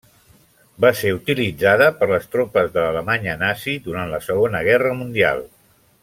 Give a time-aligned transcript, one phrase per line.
[0.85, 5.45] Va ser utilitzada per les tropes de l'Alemanya Nazi durant la Segona Guerra Mundial.